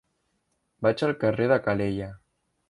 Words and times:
Vaig 0.87 1.03
al 1.09 1.13
carrer 1.25 1.51
de 1.53 1.59
Calella. 1.69 2.09